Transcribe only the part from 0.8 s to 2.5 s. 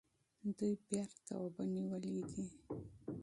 بیرته اوبه نیولې دي.